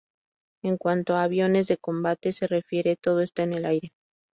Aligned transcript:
En 0.63 0.77
cuanto 0.77 1.13
a 1.15 1.21
aviones 1.21 1.67
de 1.67 1.77
combate 1.77 2.31
se 2.33 2.47
refiere, 2.47 2.95
todo 2.97 3.21
está 3.21 3.43
en 3.43 3.53
el 3.53 3.65
aire. 3.65 3.93